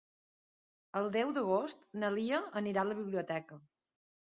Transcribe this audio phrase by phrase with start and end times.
[1.01, 3.65] El deu d'agost na Lia anirà a la biblioteca.